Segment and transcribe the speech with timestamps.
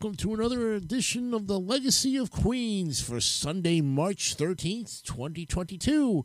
[0.00, 6.24] welcome to another edition of the Legacy of Queens for Sunday, March 13th, 2022.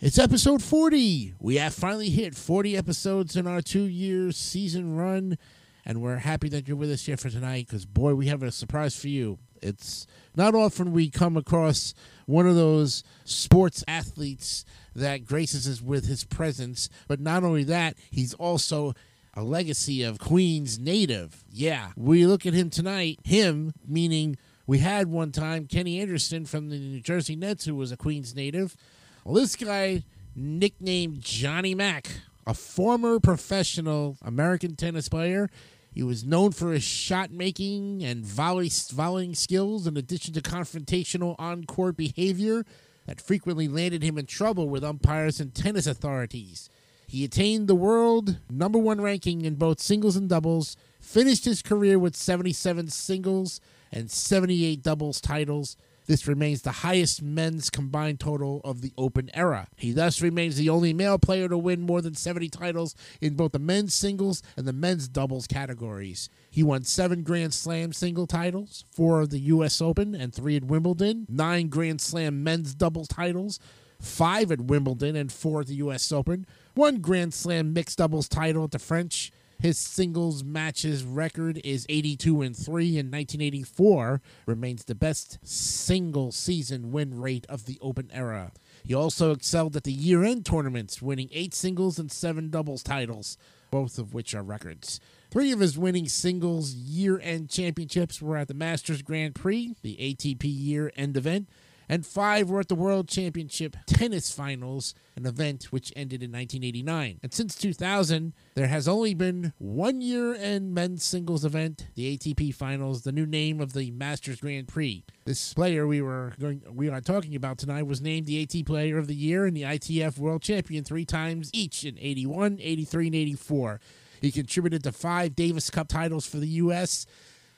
[0.00, 1.34] It's episode 40.
[1.38, 5.38] We have finally hit 40 episodes in our two year season run,
[5.84, 8.50] and we're happy that you're with us here for tonight because, boy, we have a
[8.50, 9.38] surprise for you.
[9.62, 11.94] It's not often we come across
[12.26, 14.64] one of those sports athletes
[14.96, 18.94] that graces us with his presence, but not only that, he's also
[19.34, 21.44] a legacy of Queens native.
[21.50, 24.36] Yeah, we look at him tonight, him meaning
[24.66, 28.34] we had one time Kenny Anderson from the New Jersey Nets who was a Queens
[28.34, 28.76] native.
[29.24, 32.08] Well, this guy, nicknamed Johnny Mac,
[32.46, 35.48] a former professional American tennis player.
[35.92, 41.36] He was known for his shot making and volley, volleying skills, in addition to confrontational
[41.38, 42.64] on court behavior
[43.06, 46.70] that frequently landed him in trouble with umpires and tennis authorities.
[47.12, 51.98] He attained the world number one ranking in both singles and doubles, finished his career
[51.98, 53.60] with 77 singles
[53.92, 55.76] and 78 doubles titles.
[56.06, 59.68] This remains the highest men's combined total of the Open era.
[59.76, 63.52] He thus remains the only male player to win more than 70 titles in both
[63.52, 66.30] the men's singles and the men's doubles categories.
[66.50, 69.82] He won seven Grand Slam single titles, four of the U.S.
[69.82, 73.60] Open and three at Wimbledon, nine Grand Slam men's doubles titles,
[74.00, 76.10] five at Wimbledon and four at the U.S.
[76.10, 79.30] Open, one Grand Slam mixed doubles title at the French.
[79.58, 86.90] His singles matches record is 82 and 3 in 1984, remains the best single season
[86.90, 88.50] win rate of the Open era.
[88.84, 93.38] He also excelled at the year end tournaments, winning eight singles and seven doubles titles,
[93.70, 94.98] both of which are records.
[95.30, 99.96] Three of his winning singles year end championships were at the Masters Grand Prix, the
[99.96, 101.48] ATP year end event,
[101.92, 107.20] and five were at the World Championship Tennis Finals, an event which ended in 1989.
[107.22, 112.54] And since 2000, there has only been one year end men's singles event, the ATP
[112.54, 115.04] Finals, the new name of the Masters Grand Prix.
[115.26, 118.96] This player we were going, we are talking about tonight was named the AT Player
[118.96, 123.14] of the Year and the ITF World Champion three times each in 81, 83, and
[123.16, 123.80] 84.
[124.22, 127.04] He contributed to five Davis Cup titles for the U.S.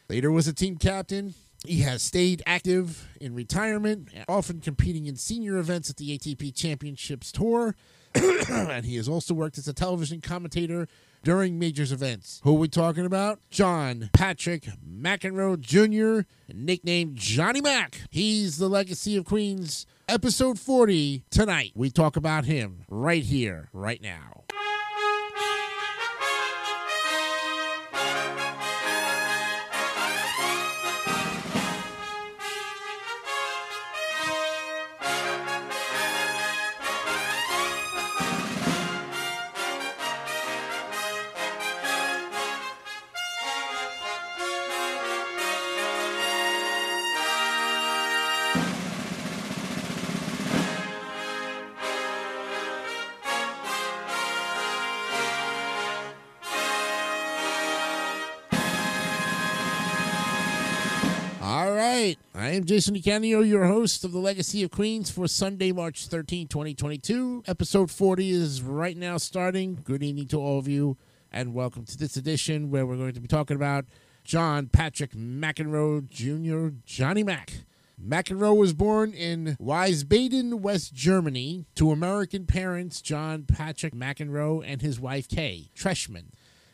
[0.08, 5.58] Later was a team captain, he has stayed active in retirement, often competing in senior
[5.58, 7.74] events at the ATP Championships Tour.
[8.14, 10.86] and he has also worked as a television commentator
[11.24, 12.40] during majors events.
[12.44, 13.40] Who are we talking about?
[13.50, 18.02] John Patrick McEnroe Jr., nicknamed Johnny Mac.
[18.10, 19.86] He's the legacy of Queens.
[20.06, 21.72] Episode 40 tonight.
[21.74, 24.43] We talk about him right here, right now.
[62.54, 67.42] Am Jason DeCanio, your host of the Legacy of Queens for Sunday, March 13, 2022.
[67.48, 69.80] Episode 40 is right now starting.
[69.82, 70.96] Good evening to all of you,
[71.32, 73.86] and welcome to this edition where we're going to be talking about
[74.22, 77.64] John Patrick McEnroe Jr., Johnny Mac.
[78.00, 85.00] McEnroe was born in Wiesbaden, West Germany, to American parents John Patrick McEnroe and his
[85.00, 86.26] wife Kay Treschman.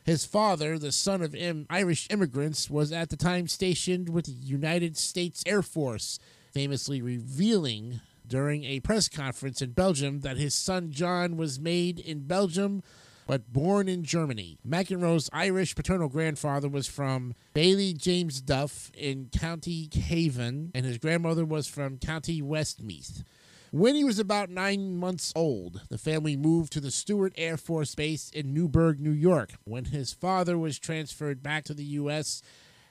[0.05, 4.33] His father, the son of Im- Irish immigrants, was at the time stationed with the
[4.33, 6.19] United States Air Force,
[6.53, 12.27] famously revealing during a press conference in Belgium that his son John was made in
[12.27, 12.83] Belgium
[13.31, 14.59] but born in Germany.
[14.69, 21.99] McEnroe's Irish paternal grandfather was from Ballyjamesduff in County Cavan, and his grandmother was from
[21.99, 23.23] County Westmeath.
[23.73, 27.95] When he was about nine months old, the family moved to the Stewart Air Force
[27.95, 29.53] Base in Newburgh, New York.
[29.63, 32.43] When his father was transferred back to the U.S.,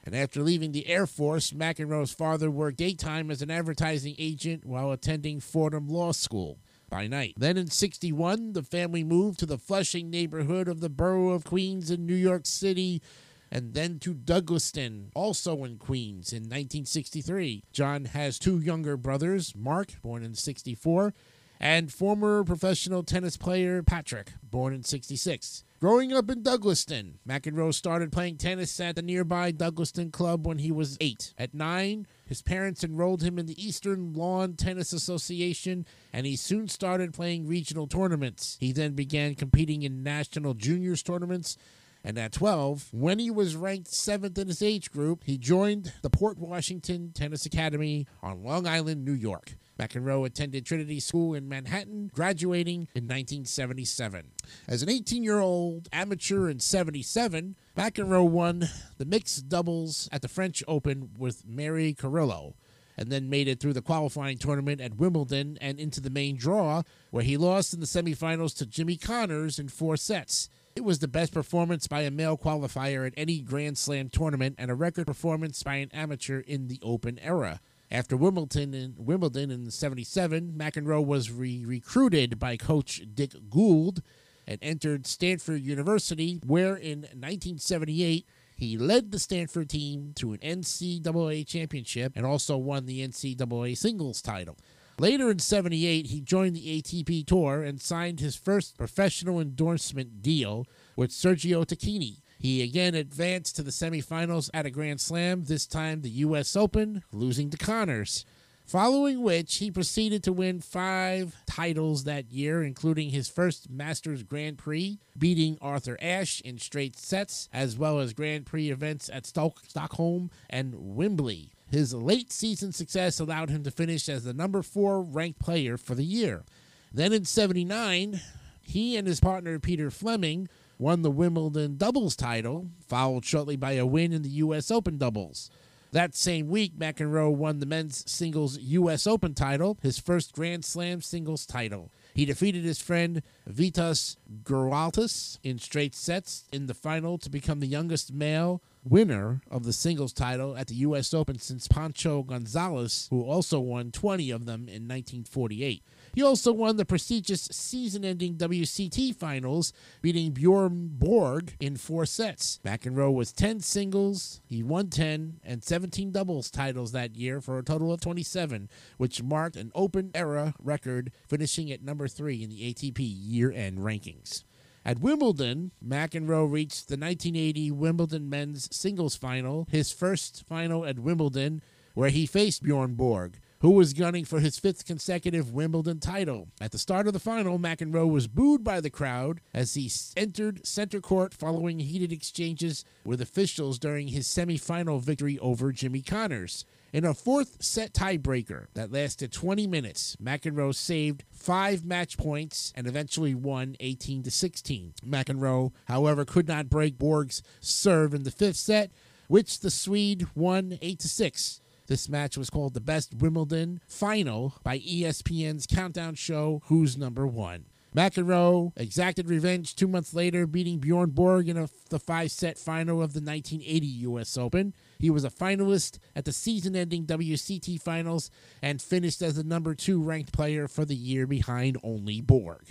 [0.02, 4.90] and after leaving the Air Force, McEnroe's father worked daytime as an advertising agent while
[4.90, 7.34] attending Fordham Law School by night.
[7.36, 11.90] Then in 61, the family moved to the Flushing neighborhood of the borough of Queens
[11.90, 13.02] in New York City
[13.50, 17.64] and then to Douglaston, also in Queens, in 1963.
[17.72, 21.12] John has two younger brothers, Mark, born in 64,
[21.58, 25.64] and former professional tennis player Patrick, born in 66.
[25.80, 30.70] Growing up in Douglaston, McEnroe started playing tennis at the nearby Douglaston Club when he
[30.70, 31.32] was eight.
[31.38, 36.68] At nine, his parents enrolled him in the Eastern Lawn Tennis Association, and he soon
[36.68, 38.58] started playing regional tournaments.
[38.60, 41.56] He then began competing in national juniors tournaments
[42.02, 46.10] And at 12, when he was ranked seventh in his age group, he joined the
[46.10, 49.56] Port Washington Tennis Academy on Long Island, New York.
[49.78, 54.32] McEnroe attended Trinity School in Manhattan, graduating in 1977.
[54.68, 58.68] As an 18 year old amateur in 77, McEnroe won
[58.98, 62.54] the mixed doubles at the French Open with Mary Carrillo
[63.00, 66.82] and then made it through the qualifying tournament at Wimbledon and into the main draw,
[67.10, 70.50] where he lost in the semifinals to Jimmy Connors in four sets.
[70.76, 74.70] It was the best performance by a male qualifier at any Grand Slam tournament and
[74.70, 77.60] a record performance by an amateur in the Open era.
[77.90, 84.00] After Wimbledon in Wimbledon in 77, McEnroe was re- recruited by coach Dick Gould
[84.46, 91.46] and entered Stanford University, where in 1978 he led the Stanford team to an NCAA
[91.46, 94.56] championship and also won the NCAA singles title.
[95.00, 100.66] Later in 78, he joined the ATP Tour and signed his first professional endorsement deal
[100.94, 102.20] with Sergio Tacchini.
[102.38, 106.54] He again advanced to the semifinals at a Grand Slam, this time the U.S.
[106.54, 108.26] Open, losing to Connors
[108.66, 114.58] following which he proceeded to win five titles that year, including his first Masters Grand
[114.58, 120.30] Prix, beating Arthur Ashe in straight sets, as well as Grand Prix events at Stockholm
[120.48, 121.50] and Wembley.
[121.70, 125.94] His late season success allowed him to finish as the number four ranked player for
[125.94, 126.44] the year.
[126.92, 128.20] Then in 79,
[128.60, 133.86] he and his partner Peter Fleming won the Wimbledon doubles title, followed shortly by a
[133.86, 134.70] win in the U.S.
[134.70, 135.50] Open doubles.
[135.92, 139.06] That same week, McEnroe won the men's singles U.S.
[139.06, 141.90] Open title, his first Grand Slam singles title.
[142.14, 147.66] He defeated his friend Vitas Gerulaitis in straight sets in the final to become the
[147.66, 151.12] youngest male winner of the singles title at the U.S.
[151.12, 155.82] Open since Pancho Gonzalez, who also won 20 of them in 1948.
[156.14, 159.72] He also won the prestigious season ending WCT finals,
[160.02, 162.58] beating Bjorn Borg in four sets.
[162.64, 167.62] McEnroe was 10 singles, he won 10, and 17 doubles titles that year for a
[167.62, 172.74] total of 27, which marked an open era record, finishing at number three in the
[172.74, 174.42] ATP year end rankings.
[174.84, 181.62] At Wimbledon, McEnroe reached the 1980 Wimbledon men's singles final, his first final at Wimbledon,
[181.94, 186.48] where he faced Bjorn Borg who was gunning for his fifth consecutive Wimbledon title.
[186.60, 190.66] At the start of the final, McEnroe was booed by the crowd as he entered
[190.66, 196.64] center court following heated exchanges with officials during his semifinal victory over Jimmy Connors.
[196.92, 202.88] In a fourth set tiebreaker that lasted 20 minutes, McEnroe saved five match points and
[202.88, 204.94] eventually won 18 to 16.
[205.06, 208.90] McEnroe, however, could not break Borg's serve in the fifth set,
[209.28, 211.60] which the Swede won 8 to 6.
[211.86, 217.66] This match was called the Best Wimbledon Final by ESPN's countdown show Who's Number One.
[217.94, 222.96] McEnroe exacted revenge two months later, beating Bjorn Borg in a, the five set final
[223.02, 224.36] of the 1980 U.S.
[224.36, 224.74] Open.
[225.00, 228.30] He was a finalist at the season ending WCT finals
[228.60, 232.66] and finished as the number two ranked player for the year behind only Borg.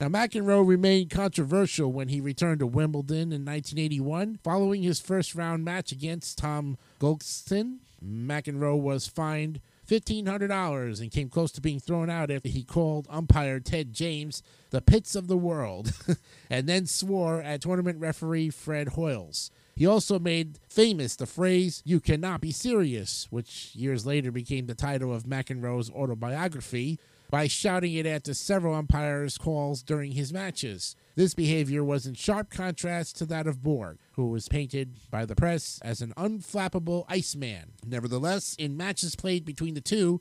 [0.00, 5.64] Now, McEnroe remained controversial when he returned to Wimbledon in 1981 following his first round
[5.64, 7.78] match against Tom Gogolin.
[8.02, 13.60] McEnroe was fined $1,500 and came close to being thrown out after he called umpire
[13.60, 15.92] Ted James the pits of the world
[16.50, 19.50] and then swore at tournament referee Fred Hoiles.
[19.74, 24.74] He also made famous the phrase, You cannot be serious, which years later became the
[24.74, 26.98] title of McEnroe's autobiography,
[27.32, 30.94] by shouting it after several umpires' calls during his matches.
[31.14, 35.34] This behavior was in sharp contrast to that of Borg, who was painted by the
[35.34, 37.72] press as an unflappable Iceman.
[37.86, 40.20] Nevertheless, in matches played between the two,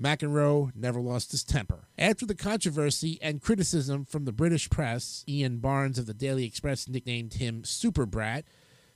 [0.00, 1.88] McEnroe never lost his temper.
[1.98, 6.88] After the controversy and criticism from the British press, Ian Barnes of the Daily Express
[6.88, 8.44] nicknamed him Super Brat,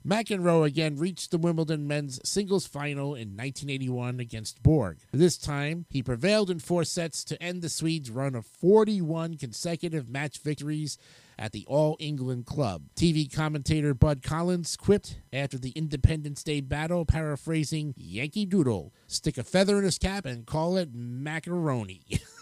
[0.05, 4.99] McEnroe again reached the Wimbledon men's singles final in 1981 against Borg.
[5.11, 10.09] This time, he prevailed in four sets to end the Swedes' run of 41 consecutive
[10.09, 10.97] match victories
[11.37, 12.83] at the All England Club.
[12.95, 19.43] TV commentator Bud Collins quipped after the Independence Day battle, paraphrasing Yankee Doodle, stick a
[19.43, 22.01] feather in his cap and call it macaroni.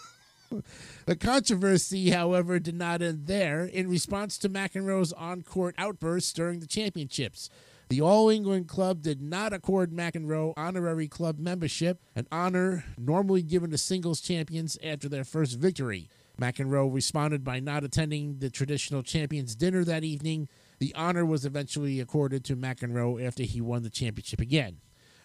[1.06, 3.66] the controversy, however, did not end there.
[3.66, 7.50] In response to McEnroe's on court outbursts during the championships,
[7.90, 13.70] the All England Club did not accord McEnroe honorary club membership, an honor normally given
[13.72, 16.10] to singles champions after their first victory.
[16.42, 20.50] McEnroe responded by not attending the traditional champions dinner that evening.
[20.80, 24.78] The honor was eventually accorded to McEnroe after he won the championship again.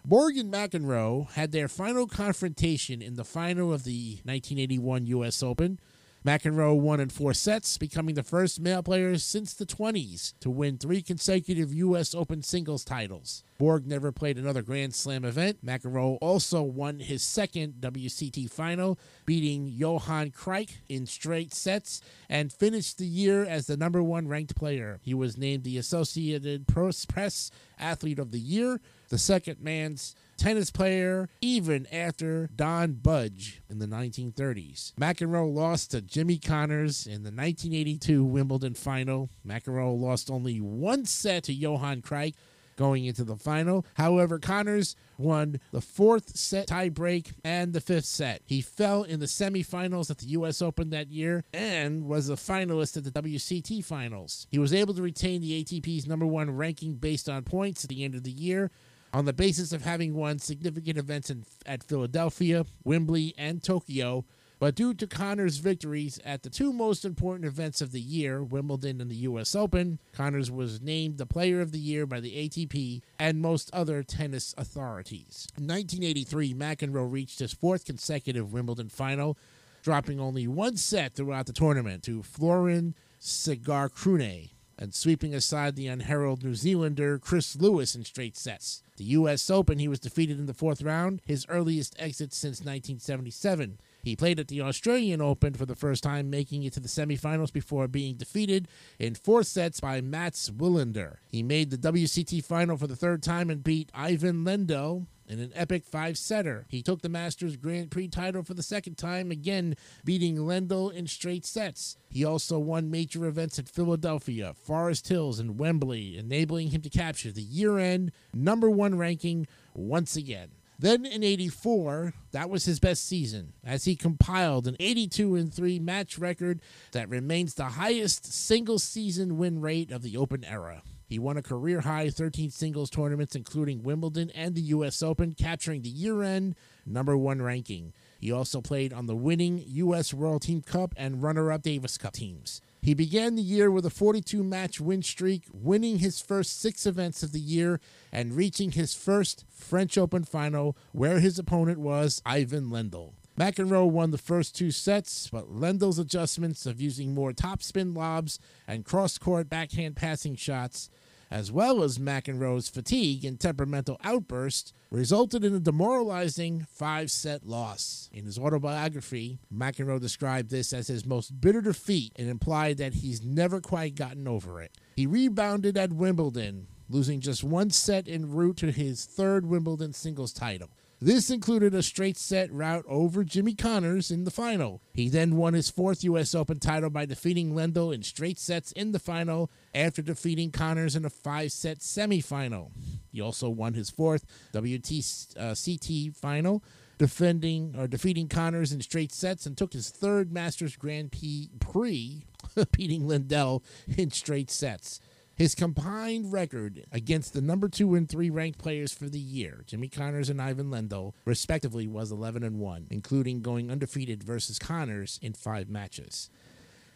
[0.04, 5.42] Borg and McEnroe had their final confrontation in the final of the 1981 U.S.
[5.42, 5.78] Open.
[6.24, 10.76] McEnroe won in four sets, becoming the first male player since the 20s to win
[10.76, 12.14] three consecutive U.S.
[12.14, 13.42] Open singles titles.
[13.58, 15.64] Borg never played another Grand Slam event.
[15.64, 22.98] McEnroe also won his second WCT final, beating Johan Kriek in straight sets, and finished
[22.98, 25.00] the year as the number one ranked player.
[25.02, 31.28] He was named the Associated Press Athlete of the Year, the second man's tennis player
[31.42, 34.94] even after Don Budge in the 1930s.
[34.94, 39.28] McEnroe lost to Jimmy Connors in the 1982 Wimbledon final.
[39.46, 42.34] McEnroe lost only one set to Johan Kriek
[42.76, 43.84] going into the final.
[43.94, 48.40] However, Connors won the fourth set tiebreak and the fifth set.
[48.46, 50.62] He fell in the semifinals at the U.S.
[50.62, 54.46] Open that year and was a finalist at the WCT finals.
[54.50, 58.02] He was able to retain the ATP's number one ranking based on points at the
[58.02, 58.70] end of the year
[59.12, 64.24] on the basis of having won significant events in, at Philadelphia, Wembley, and Tokyo.
[64.58, 69.00] But due to Connors' victories at the two most important events of the year, Wimbledon
[69.00, 73.00] and the US Open, Connors was named the Player of the Year by the ATP
[73.18, 75.48] and most other tennis authorities.
[75.56, 79.38] In 1983, McEnroe reached his fourth consecutive Wimbledon final,
[79.82, 84.50] dropping only one set throughout the tournament to Florin Segărceanu
[84.80, 88.82] and sweeping aside the unheralded New Zealander Chris Lewis in straight sets.
[88.96, 89.50] The U.S.
[89.50, 93.78] Open, he was defeated in the fourth round, his earliest exit since 1977.
[94.02, 97.52] He played at the Australian Open for the first time, making it to the semifinals
[97.52, 98.68] before being defeated
[98.98, 101.16] in four sets by Mats Wilander.
[101.28, 105.52] He made the WCT final for the third time and beat Ivan Lendl in an
[105.54, 106.66] epic five setter.
[106.68, 111.06] He took the Masters Grand Prix title for the second time, again beating Lendl in
[111.06, 111.96] straight sets.
[112.08, 117.30] He also won major events at Philadelphia, Forest Hills, and Wembley, enabling him to capture
[117.30, 120.48] the year end number one ranking once again.
[120.80, 125.78] Then in 84, that was his best season as he compiled an 82 and 3
[125.78, 126.60] match record
[126.92, 130.82] that remains the highest single season win rate of the Open era.
[131.10, 135.02] He won a career high 13 singles tournaments, including Wimbledon and the U.S.
[135.02, 136.54] Open, capturing the year end
[136.86, 137.92] number one ranking.
[138.20, 140.14] He also played on the winning U.S.
[140.14, 142.60] World Team Cup and runner up Davis Cup teams.
[142.80, 147.24] He began the year with a 42 match win streak, winning his first six events
[147.24, 147.80] of the year
[148.12, 153.14] and reaching his first French Open final, where his opponent was Ivan Lendl.
[153.40, 158.38] McEnroe won the first two sets, but Lendl's adjustments of using more topspin lobs
[158.68, 160.90] and cross court backhand passing shots,
[161.30, 168.10] as well as McEnroe's fatigue and temperamental outbursts, resulted in a demoralizing five set loss.
[168.12, 173.22] In his autobiography, McEnroe described this as his most bitter defeat and implied that he's
[173.22, 174.76] never quite gotten over it.
[174.96, 180.32] He rebounded at Wimbledon, losing just one set en route to his third Wimbledon singles
[180.32, 180.70] title.
[181.02, 184.82] This included a straight set rout over Jimmy Connors in the final.
[184.92, 186.34] He then won his fourth U.S.
[186.34, 191.06] Open title by defeating Lendl in straight sets in the final after defeating Connors in
[191.06, 192.72] a five set semifinal.
[193.10, 196.62] He also won his fourth WTCT uh, final,
[196.98, 201.12] defending or defeating Connors in straight sets, and took his third Masters Grand
[201.60, 202.26] Prix,
[202.72, 203.62] beating Lendl
[203.96, 205.00] in straight sets.
[205.40, 209.88] His combined record against the number two and three ranked players for the year, Jimmy
[209.88, 215.32] Connors and Ivan Lendl, respectively, was 11 and 1, including going undefeated versus Connors in
[215.32, 216.28] five matches.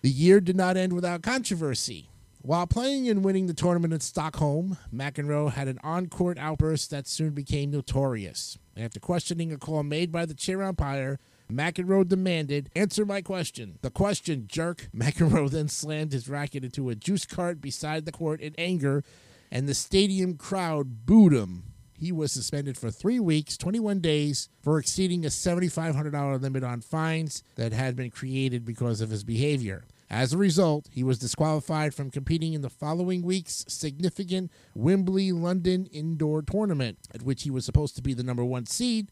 [0.03, 2.11] The year did not end without controversy.
[2.43, 7.09] While playing and winning the tournament in Stockholm, McEnroe had an on court outburst that
[7.09, 8.59] soon became notorious.
[8.77, 11.19] After questioning a call made by the chair umpire,
[11.51, 13.79] McEnroe demanded, Answer my question.
[13.83, 14.89] The question, jerk.
[14.97, 19.05] McEnroe then slammed his racket into a juice cart beside the court in anger,
[19.51, 21.65] and the stadium crowd booed him.
[21.97, 27.43] He was suspended for three weeks, 21 days, for exceeding a $7,500 limit on fines
[27.55, 29.85] that had been created because of his behavior.
[30.11, 35.87] As a result, he was disqualified from competing in the following week's significant Wembley London
[35.87, 39.11] indoor tournament, at which he was supposed to be the number one seed,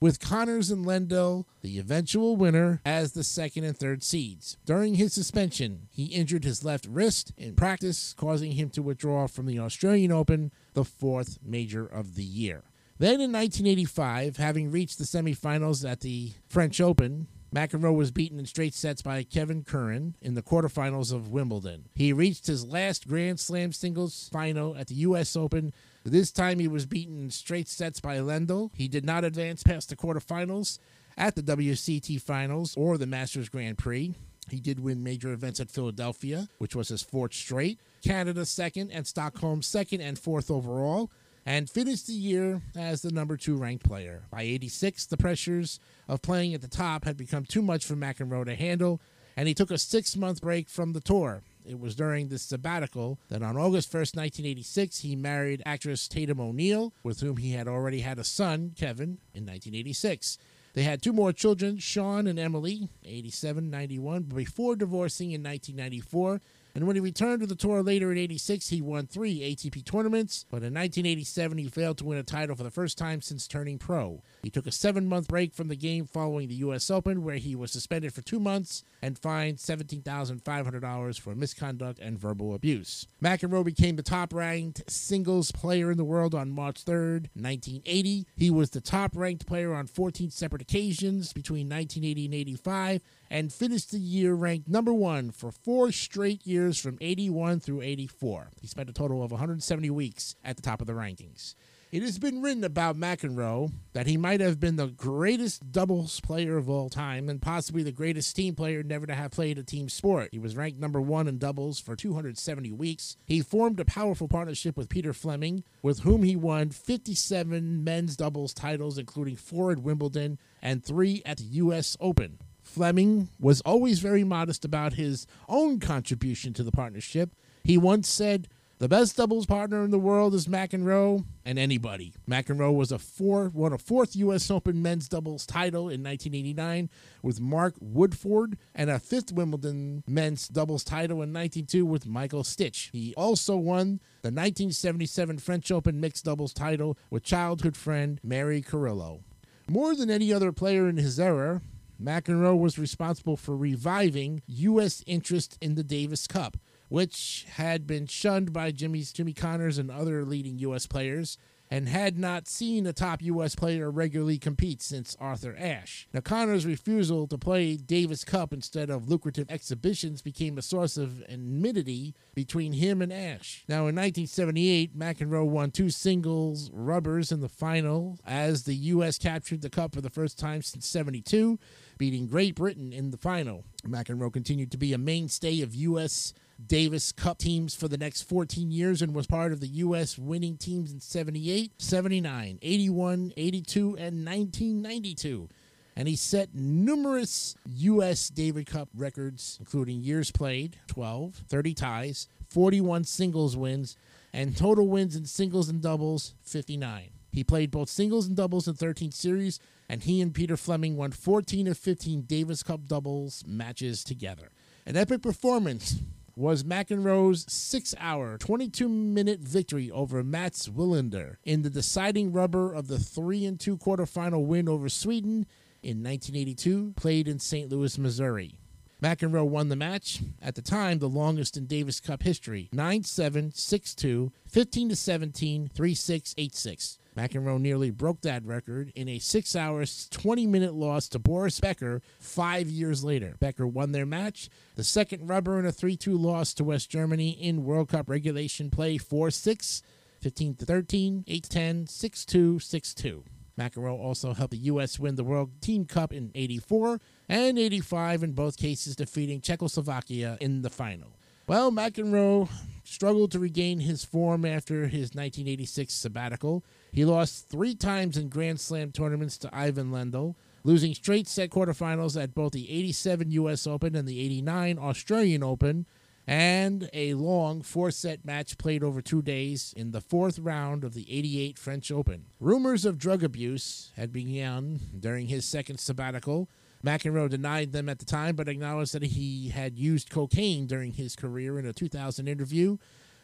[0.00, 4.56] with Connors and Lendl, the eventual winner, as the second and third seeds.
[4.64, 9.46] During his suspension, he injured his left wrist in practice, causing him to withdraw from
[9.46, 12.64] the Australian Open, the fourth major of the year.
[12.98, 18.46] Then in 1985, having reached the semifinals at the French Open, McEnroe was beaten in
[18.46, 21.88] straight sets by Kevin Curren in the quarterfinals of Wimbledon.
[21.94, 25.34] He reached his last Grand Slam singles final at the U.S.
[25.34, 25.72] Open.
[26.04, 28.70] This time he was beaten in straight sets by Lendl.
[28.74, 30.78] He did not advance past the quarterfinals
[31.16, 34.14] at the WCT finals or the Masters Grand Prix.
[34.48, 39.06] He did win major events at Philadelphia, which was his fourth straight, Canada second, and
[39.06, 41.10] Stockholm second and fourth overall
[41.46, 44.22] and finished the year as the number two ranked player.
[44.30, 48.44] By 86, the pressures of playing at the top had become too much for McEnroe
[48.44, 49.00] to handle,
[49.36, 51.42] and he took a six month break from the tour.
[51.64, 56.92] It was during this sabbatical that on August 1st, 1986, he married actress Tatum O'Neal,
[57.02, 60.38] with whom he had already had a son, Kevin, in 1986.
[60.72, 66.40] They had two more children, Sean and Emily, 87 91, before divorcing in 1994
[66.80, 70.46] and when he returned to the tour later in 86, he won three ATP tournaments,
[70.48, 73.76] but in 1987 he failed to win a title for the first time since turning
[73.76, 74.22] pro.
[74.42, 76.90] He took a seven month break from the game following the U.S.
[76.90, 82.54] Open, where he was suspended for two months and fined $17,500 for misconduct and verbal
[82.54, 83.06] abuse.
[83.22, 88.26] McEnroe became the top ranked singles player in the world on March 3rd, 1980.
[88.38, 93.52] He was the top ranked player on 14 separate occasions between 1980 and 85 and
[93.52, 98.50] finished the year ranked number one for four straight years from 81 through 84.
[98.60, 101.54] He spent a total of 170 weeks at the top of the rankings.
[101.92, 106.56] It has been written about McEnroe that he might have been the greatest doubles player
[106.56, 109.88] of all time and possibly the greatest team player never to have played a team
[109.88, 110.28] sport.
[110.30, 113.16] He was ranked number one in doubles for 270 weeks.
[113.26, 118.54] He formed a powerful partnership with Peter Fleming, with whom he won 57 men's doubles
[118.54, 121.96] titles, including four at Wimbledon and three at the U.S.
[121.98, 122.38] Open.
[122.70, 127.34] Fleming was always very modest about his own contribution to the partnership.
[127.64, 128.48] He once said,
[128.78, 132.14] the best doubles partner in the world is McEnroe and anybody.
[132.26, 134.50] McEnroe was a four, won a fourth U.S.
[134.50, 136.88] Open men's doubles title in 1989
[137.22, 142.88] with Mark Woodforde and a fifth Wimbledon men's doubles title in 1992 with Michael Stich.
[142.92, 149.20] He also won the 1977 French Open mixed doubles title with childhood friend Mary Carrillo.
[149.68, 151.60] More than any other player in his era,
[152.02, 155.04] McEnroe was responsible for reviving U.S.
[155.06, 156.56] interest in the Davis Cup,
[156.88, 160.86] which had been shunned by Jimmy's Jimmy Connors and other leading U.S.
[160.86, 161.36] players
[161.70, 163.54] and had not seen a top U.S.
[163.54, 166.08] player regularly compete since Arthur Ashe.
[166.12, 171.22] Now, Connors' refusal to play Davis Cup instead of lucrative exhibitions became a source of
[171.28, 173.64] enmity between him and Ashe.
[173.68, 179.18] Now, in 1978, McEnroe won two singles rubbers in the final as the U.S.
[179.18, 181.58] captured the Cup for the first time since 72
[181.98, 183.64] beating Great Britain in the final.
[183.86, 186.32] McEnroe continued to be a mainstay of U.S.
[186.66, 190.18] Davis Cup teams for the next 14 years and was part of the U.S.
[190.18, 195.48] winning teams in 78, 79, 81, 82, and 1992
[195.96, 198.30] and he set numerous U.S.
[198.30, 203.96] Davis Cup records, including years played 12, 30 ties, 41 singles wins,
[204.32, 207.10] and total wins in singles and doubles 59.
[207.32, 211.12] He played both singles and doubles in 13 series, and he and Peter Fleming won
[211.12, 214.48] 14 of 15 Davis Cup doubles matches together.
[214.86, 216.00] An epic performance
[216.40, 222.88] was McEnroe's six hour, 22 minute victory over Mats Wilander in the deciding rubber of
[222.88, 225.46] the 3 and 2 quarterfinal win over Sweden
[225.82, 227.70] in 1982, played in St.
[227.70, 228.58] Louis, Missouri.
[229.02, 233.52] McEnroe won the match, at the time the longest in Davis Cup history 9 7,
[233.52, 236.98] 6 2, 15 17, 3 6, 8 6.
[237.16, 242.02] McEnroe nearly broke that record in a six hours, 20 minute loss to Boris Becker
[242.18, 243.36] five years later.
[243.40, 247.30] Becker won their match, the second rubber in a 3 2 loss to West Germany
[247.30, 249.82] in World Cup regulation play 4 6,
[250.20, 253.24] 15 13, 8 10, 6 2, 6 2.
[253.58, 254.98] McEnroe also helped the U.S.
[254.98, 260.62] win the World Team Cup in 84 and 85, in both cases defeating Czechoslovakia in
[260.62, 261.19] the final.
[261.50, 262.48] Well, McEnroe
[262.84, 266.64] struggled to regain his form after his 1986 sabbatical.
[266.92, 272.16] He lost three times in Grand Slam tournaments to Ivan Lendl, losing straight set quarterfinals
[272.22, 273.66] at both the 87 U.S.
[273.66, 275.86] Open and the 89 Australian Open,
[276.24, 280.94] and a long four set match played over two days in the fourth round of
[280.94, 282.26] the 88 French Open.
[282.38, 286.48] Rumors of drug abuse had begun during his second sabbatical.
[286.84, 291.14] McEnroe denied them at the time, but acknowledged that he had used cocaine during his
[291.14, 292.78] career in a 2000 interview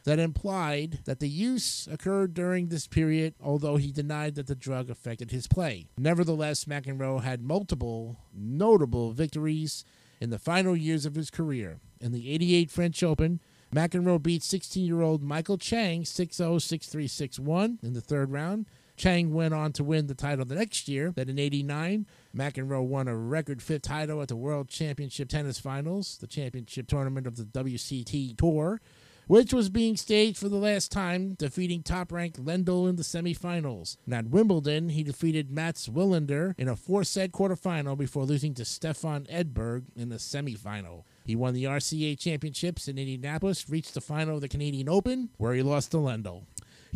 [0.04, 4.88] that implied that the use occurred during this period, although he denied that the drug
[4.88, 5.88] affected his play.
[5.98, 9.84] Nevertheless, McEnroe had multiple notable victories
[10.20, 11.80] in the final years of his career.
[12.00, 13.40] In the 88 French Open,
[13.74, 18.00] McEnroe beat 16 year old Michael Chang 6 0 6 3 6 1 in the
[18.00, 18.66] third round.
[18.96, 21.12] Chang went on to win the title the next year.
[21.14, 26.18] Then in 89, McEnroe won a record fifth title at the World Championship Tennis Finals,
[26.18, 28.80] the championship tournament of the WCT Tour
[29.26, 33.96] which was being staged for the last time, defeating top ranked Lendl in the semifinals.
[34.04, 38.64] And at Wimbledon, he defeated Mats Wilander in a four set quarterfinal before losing to
[38.64, 41.02] Stefan Edberg in the semifinal.
[41.24, 45.54] He won the RCA championships in Indianapolis, reached the final of the Canadian Open, where
[45.54, 46.44] he lost to Lendl.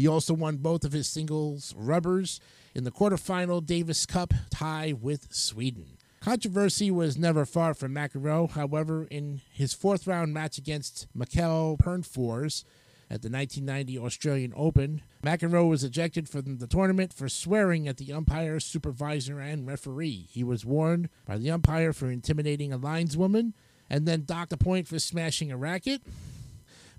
[0.01, 2.41] He also won both of his singles rubbers
[2.75, 5.99] in the quarterfinal Davis Cup tie with Sweden.
[6.21, 8.51] Controversy was never far from McEnroe.
[8.51, 12.65] However, in his fourth round match against Michael Pernfors
[13.11, 18.11] at the 1990 Australian Open, McEnroe was ejected from the tournament for swearing at the
[18.11, 20.29] umpire, supervisor, and referee.
[20.31, 23.53] He was warned by the umpire for intimidating a lineswoman
[23.91, 26.01] and then docked a point for smashing a racket.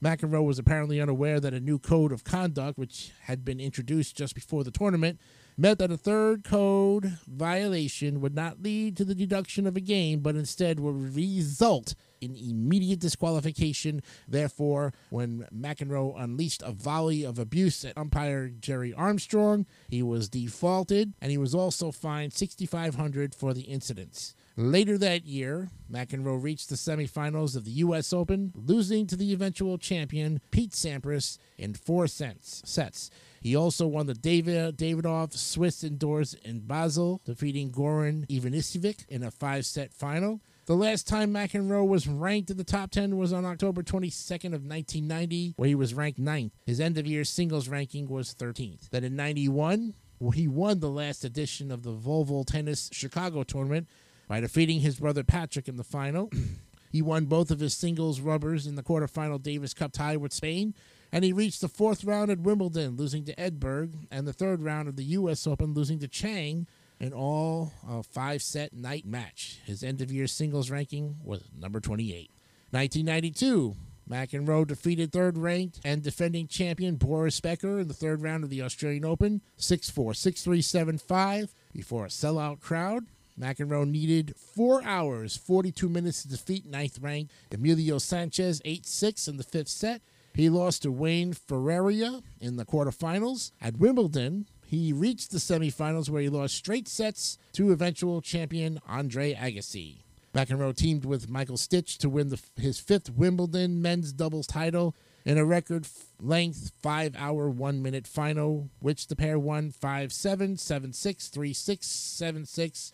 [0.03, 4.33] McEnroe was apparently unaware that a new code of conduct, which had been introduced just
[4.33, 5.19] before the tournament,
[5.57, 10.21] meant that a third code violation would not lead to the deduction of a game,
[10.21, 14.01] but instead would result in immediate disqualification.
[14.27, 21.13] Therefore, when McEnroe unleashed a volley of abuse at umpire Jerry Armstrong, he was defaulted,
[21.21, 24.33] and he was also fined 6500 for the incidents.
[24.57, 28.11] Later that year, McEnroe reached the semifinals of the U.S.
[28.11, 33.09] Open, losing to the eventual champion Pete Sampras in four sets.
[33.41, 39.31] He also won the David Davidoff Swiss indoors in Basel, defeating Goran Ivanisevic in a
[39.31, 40.41] five-set final.
[40.65, 44.63] The last time McEnroe was ranked in the top 10 was on October 22nd of
[44.63, 46.51] 1990, where he was ranked 9th.
[46.65, 48.89] His end-of-year singles ranking was 13th.
[48.89, 49.95] Then in 91,
[50.35, 53.87] he won the last edition of the Volvo Tennis Chicago tournament
[54.31, 56.31] by defeating his brother Patrick in the final.
[56.89, 60.73] he won both of his singles rubbers in the quarterfinal Davis Cup tie with Spain,
[61.11, 64.87] and he reached the fourth round at Wimbledon, losing to Edberg, and the third round
[64.87, 65.45] of the U.S.
[65.45, 66.65] Open, losing to Chang
[66.97, 69.59] in all a five set night match.
[69.65, 72.31] His end of year singles ranking was number 28.
[72.69, 73.75] 1992,
[74.09, 78.61] McEnroe defeated third ranked and defending champion Boris Becker in the third round of the
[78.61, 83.07] Australian Open, 6 4, 6 3, 7 5, before a sellout crowd.
[83.41, 89.37] McEnroe needed 4 hours, 42 minutes to defeat ninth ranked Emilio Sanchez 8 6 in
[89.37, 90.01] the fifth set.
[90.33, 93.51] He lost to Wayne Ferreira in the quarterfinals.
[93.59, 99.33] At Wimbledon, he reached the semifinals where he lost straight sets to eventual champion Andre
[99.33, 100.03] Agassi.
[100.33, 105.37] McEnroe teamed with Michael Stich to win the, his fifth Wimbledon men's doubles title in
[105.37, 105.87] a record
[106.21, 111.53] length 5 hour 1 minute final, which the pair won 5 7, 7 6, 3
[111.53, 112.91] 6, 7 6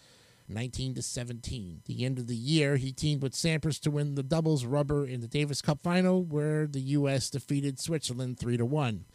[0.47, 1.81] 19 to 17.
[1.85, 5.21] the end of the year, he teamed with Sampras to win the doubles rubber in
[5.21, 7.29] the Davis Cup final, where the U.S.
[7.29, 9.05] defeated Switzerland 3 to 1.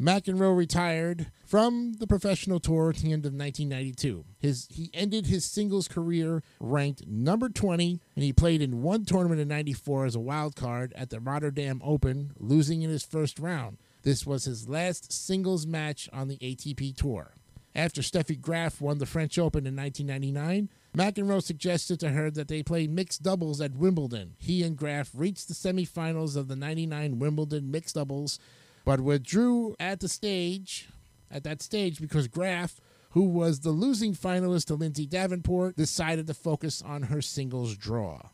[0.00, 4.24] McEnroe retired from the professional tour at the end of 1992.
[4.38, 9.40] His, he ended his singles career ranked number 20, and he played in one tournament
[9.40, 13.78] in 94 as a wild card at the Rotterdam Open, losing in his first round.
[14.02, 17.32] This was his last singles match on the ATP Tour.
[17.76, 22.62] After Steffi Graf won the French Open in 1999, McEnroe suggested to her that they
[22.62, 24.34] play mixed doubles at Wimbledon.
[24.38, 28.38] He and Graf reached the semifinals of the 99 Wimbledon mixed doubles,
[28.86, 30.88] but withdrew at the stage
[31.30, 36.34] at that stage because Graf, who was the losing finalist to Lindsay Davenport, decided to
[36.34, 38.30] focus on her singles draw.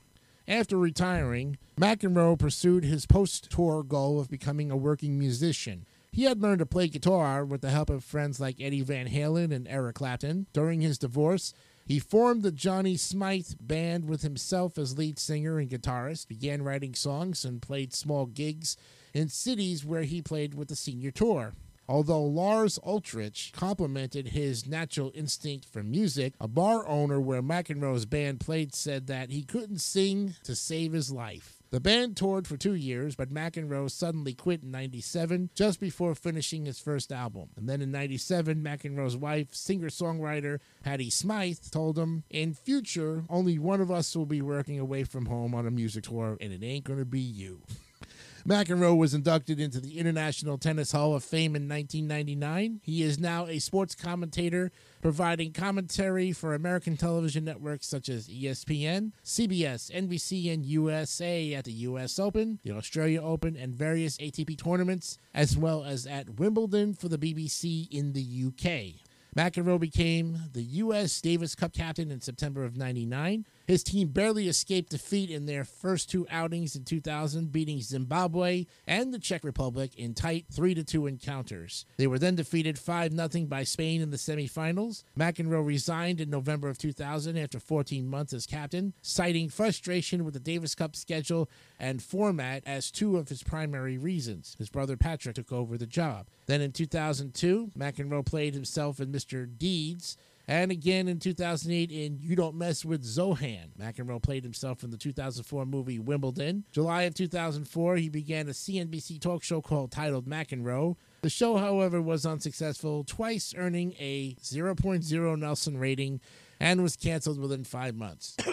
[0.47, 5.85] After retiring, McEnroe pursued his post tour goal of becoming a working musician.
[6.15, 9.51] He had learned to play guitar with the help of friends like Eddie Van Halen
[9.51, 10.47] and Eric Clapton.
[10.53, 11.55] During his divorce,
[11.87, 16.95] he formed the Johnny Smyth band with himself as lead singer and guitarist, began writing
[16.95, 18.77] songs, and played small gigs
[19.15, 21.55] in cities where he played with the senior tour.
[21.89, 28.39] Although Lars Ulrich complimented his natural instinct for music, a bar owner where McEnroe's band
[28.39, 31.62] played said that he couldn't sing to save his life.
[31.73, 36.67] The band toured for two years, but McEnroe suddenly quit in 97, just before finishing
[36.67, 37.49] his first album.
[37.57, 43.59] And then in 97, McEnroe's wife, singer songwriter Patty Smyth, told him, In future, only
[43.59, 46.63] one of us will be working away from home on a music tour, and it
[46.63, 47.63] ain't gonna be you.
[48.47, 52.81] McEnroe was inducted into the International Tennis Hall of Fame in 1999.
[52.83, 59.13] He is now a sports commentator, providing commentary for American television networks such as ESPN,
[59.25, 65.19] CBS, NBC, and USA at the US Open, the Australia Open, and various ATP tournaments,
[65.35, 69.03] as well as at Wimbledon for the BBC in the UK.
[69.37, 71.21] McEnroe became the U.S.
[71.21, 73.47] Davis Cup captain in September of 99.
[73.67, 79.13] His team barely escaped defeat in their first two outings in 2000, beating Zimbabwe and
[79.13, 81.85] the Czech Republic in tight 3 2 encounters.
[81.97, 85.05] They were then defeated 5 0 by Spain in the semifinals.
[85.19, 90.41] McEnroe resigned in November of 2000 after 14 months as captain, citing frustration with the
[90.41, 91.49] Davis Cup schedule
[91.79, 94.57] and format as two of his primary reasons.
[94.59, 96.27] His brother Patrick took over the job.
[96.47, 99.47] Then in 2002, McEnroe played himself in Mr.
[99.59, 100.17] Deeds
[100.49, 103.77] and again in 2008 in You Don't Mess with Zohan.
[103.79, 106.65] McEnroe played himself in the 2004 movie Wimbledon.
[106.73, 110.97] July of 2004, he began a CNBC talk show called titled McEnroe.
[111.23, 116.21] The show, however, was unsuccessful, twice earning a 0.0 Nielsen rating
[116.59, 118.37] and was canceled within five months.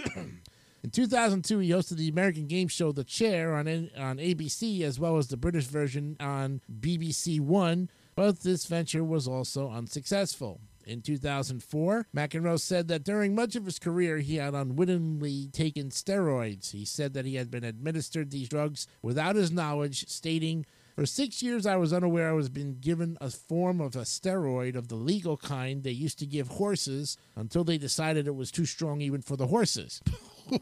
[0.81, 5.17] In 2002, he hosted the American game show The Chair on, on ABC, as well
[5.17, 10.61] as the British version on BBC One, but this venture was also unsuccessful.
[10.89, 16.71] In 2004, McEnroe said that during much of his career he had unwittingly taken steroids.
[16.71, 21.43] He said that he had been administered these drugs without his knowledge, stating, for six
[21.43, 24.95] years, I was unaware I was being given a form of a steroid of the
[24.95, 29.21] legal kind they used to give horses until they decided it was too strong even
[29.21, 30.01] for the horses.
[30.51, 30.57] Oh,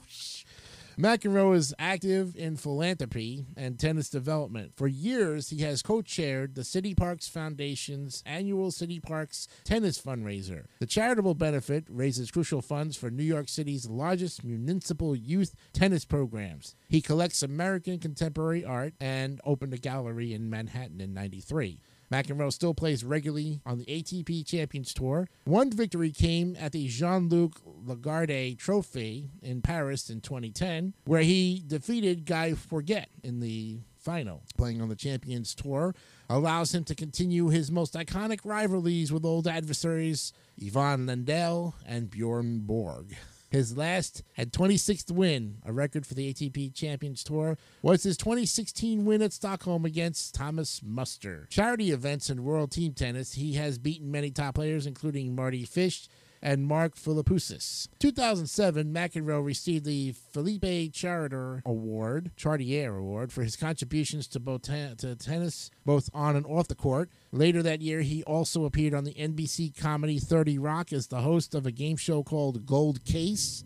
[0.98, 4.72] McEnroe is active in philanthropy and tennis development.
[4.76, 10.66] For years, he has co chaired the City Parks Foundation's annual City Parks tennis fundraiser.
[10.80, 16.74] The charitable benefit raises crucial funds for New York City's largest municipal youth tennis programs.
[16.90, 21.80] He collects American contemporary art and opened a gallery in Manhattan in 93.
[22.12, 25.28] McEnroe still plays regularly on the ATP Champions Tour.
[25.46, 31.64] One victory came at the Jean Luc Lagarde Trophy in Paris in 2010, where he
[31.66, 34.44] defeated Guy Forget in the final.
[34.58, 35.94] Playing on the Champions Tour
[36.30, 40.32] allows him to continue his most iconic rivalries with old adversaries
[40.64, 43.16] Ivan Lendl and Bjorn Borg.
[43.50, 49.06] His last and 26th win, a record for the ATP Champions Tour, was his 2016
[49.06, 51.48] win at Stockholm against Thomas Muster.
[51.50, 56.10] Charity events in World Team Tennis, he has beaten many top players, including Mardy Fish,
[56.42, 57.88] and Mark Philippoussis.
[58.00, 65.72] 2007, McEnroe received the Philippe Chatrier Award, Chatrier Award, for his contributions to to tennis,
[65.86, 67.10] both on and off the court.
[67.32, 71.56] Later that year, he also appeared on the NBC comedy 30 Rock as the host
[71.56, 73.64] of a game show called Gold Case,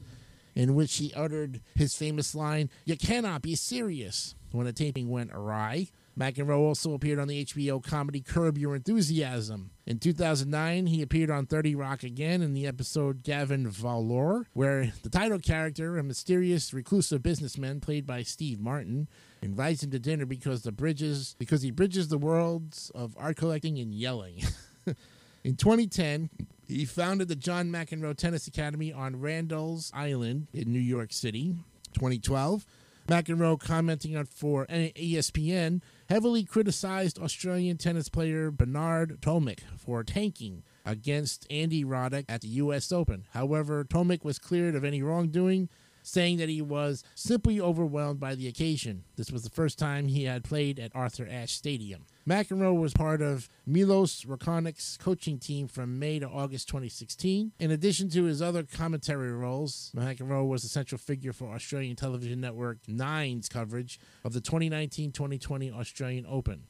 [0.55, 5.31] in which he uttered his famous line, You cannot be serious, when a taping went
[5.33, 5.87] awry.
[6.21, 9.71] McEnroe also appeared on the HBO comedy Curb Your Enthusiasm.
[9.87, 15.09] In 2009, he appeared on 30 Rock again in the episode Gavin Volure, where the
[15.09, 19.09] title character, a mysterious reclusive businessman played by Steve Martin,
[19.41, 23.79] invites him to dinner because the bridges because he bridges the worlds of art collecting
[23.79, 24.43] and yelling.
[25.43, 26.29] in 2010,
[26.67, 31.55] he founded the John McEnroe Tennis Academy on Randall's Island in New York City.
[31.95, 32.63] 2012,
[33.07, 35.79] McEnroe commenting on for ESPN eh,
[36.11, 42.91] heavily criticized Australian tennis player Bernard Tomic for tanking against Andy Roddick at the U.S.
[42.91, 43.23] Open.
[43.29, 45.69] However, Tomic was cleared of any wrongdoing
[46.03, 49.05] saying that he was simply overwhelmed by the occasion.
[49.15, 52.05] This was the first time he had played at Arthur Ashe Stadium.
[52.27, 57.51] McEnroe was part of Milos Raonic's coaching team from May to August 2016.
[57.59, 62.39] In addition to his other commentary roles, McEnroe was a central figure for Australian television
[62.39, 66.63] network Nine's coverage of the 2019-2020 Australian Open.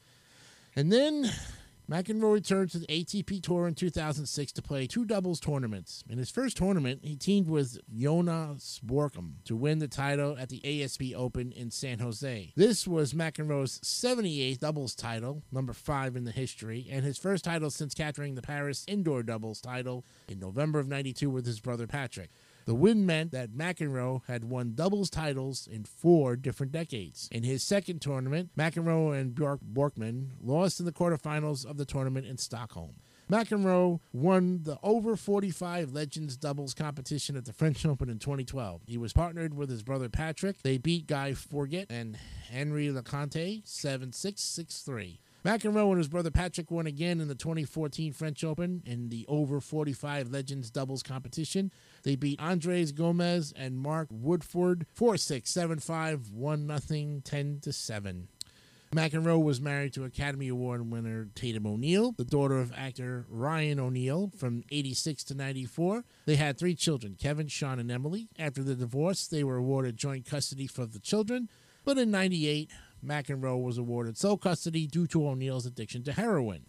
[0.74, 1.30] And then
[1.92, 6.02] McEnroe returned to the ATP Tour in 2006 to play two doubles tournaments.
[6.08, 10.60] In his first tournament, he teamed with Jonas Björkman to win the title at the
[10.60, 12.54] ASB Open in San Jose.
[12.56, 17.68] This was McEnroe's 78th doubles title, number five in the history, and his first title
[17.68, 22.30] since capturing the Paris indoor doubles title in November of 92 with his brother Patrick.
[22.64, 27.28] The win meant that McEnroe had won doubles titles in four different decades.
[27.32, 32.26] In his second tournament, McEnroe and Bjork Borkman lost in the quarterfinals of the tournament
[32.26, 32.94] in Stockholm.
[33.30, 38.82] McEnroe won the over 45 Legends doubles competition at the French Open in 2012.
[38.86, 40.62] He was partnered with his brother Patrick.
[40.62, 42.18] They beat Guy Forget and
[42.50, 45.20] Henri Leconte 7 6 6 3.
[45.44, 49.60] McEnroe and his brother Patrick won again in the 2014 French Open in the over
[49.60, 51.72] 45 Legends doubles competition.
[52.02, 58.28] They beat Andres Gomez and Mark Woodforde 4 6 7 5 1 0 10 7.
[58.92, 64.30] McEnroe was married to Academy Award winner Tatum O'Neal, the daughter of actor Ryan O'Neal
[64.36, 66.04] from 86 to 94.
[66.26, 68.28] They had three children, Kevin, Sean, and Emily.
[68.38, 71.48] After the divorce, they were awarded joint custody for the children,
[71.86, 72.70] but in 98,
[73.02, 76.66] McEnroe was awarded sole custody due to O'Neal's addiction to heroin.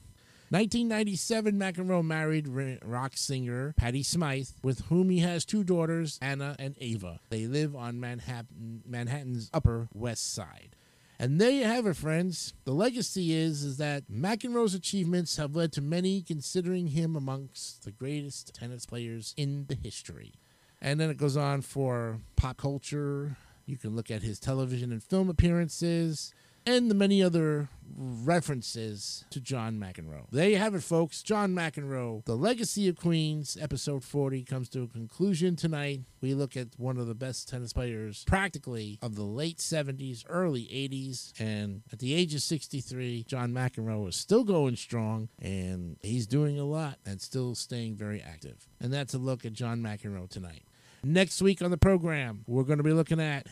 [0.49, 2.47] 1997, McEnroe married
[2.83, 7.19] rock singer Patty Smyth, with whom he has two daughters, Anna and Ava.
[7.29, 10.75] They live on Manhattan, Manhattan's Upper West Side.
[11.19, 12.53] And there you have it, friends.
[12.65, 17.91] The legacy is, is that McEnroe's achievements have led to many considering him amongst the
[17.91, 20.33] greatest tennis players in the history.
[20.81, 23.37] And then it goes on for pop culture.
[23.65, 26.33] You can look at his television and film appearances,
[26.65, 30.25] and the many other references to John McEnroe.
[30.31, 31.21] There you have it, folks.
[31.21, 36.01] John McEnroe, The Legacy of Queens, episode 40, comes to a conclusion tonight.
[36.21, 40.63] We look at one of the best tennis players practically of the late 70s, early
[40.63, 46.27] 80s, and at the age of 63, John McEnroe is still going strong and he's
[46.27, 48.67] doing a lot and still staying very active.
[48.79, 50.63] And that's a look at John McEnroe tonight.
[51.03, 53.47] Next week on the program, we're going to be looking at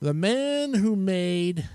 [0.00, 1.68] the man who made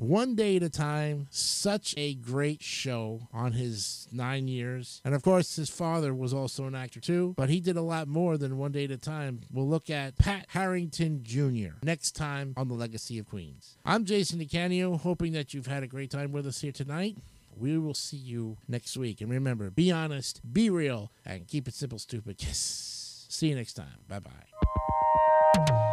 [0.00, 5.02] one Day at a Time, such a great show on his nine years.
[5.04, 8.08] And of course, his father was also an actor too, but he did a lot
[8.08, 9.40] more than One Day at a Time.
[9.52, 11.74] We'll look at Pat Harrington Jr.
[11.82, 13.76] next time on The Legacy of Queens.
[13.84, 17.18] I'm Jason DeCanio, hoping that you've had a great time with us here tonight.
[17.54, 19.20] We will see you next week.
[19.20, 22.36] And remember, be honest, be real, and keep it simple, stupid.
[22.50, 23.26] Yes.
[23.28, 23.86] See you next time.
[24.08, 25.90] Bye bye.